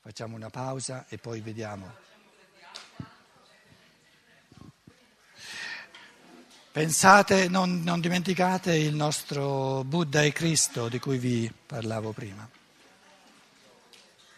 Facciamo 0.00 0.36
una 0.36 0.48
pausa 0.48 1.04
e 1.06 1.18
poi 1.18 1.42
vediamo. 1.42 1.92
Pensate, 6.72 7.46
non, 7.48 7.82
non 7.82 8.00
dimenticate 8.00 8.74
il 8.74 8.94
nostro 8.94 9.84
Buddha 9.84 10.22
e 10.22 10.32
Cristo 10.32 10.88
di 10.88 10.98
cui 10.98 11.18
vi 11.18 11.52
parlavo 11.66 12.12
prima. 12.12 12.48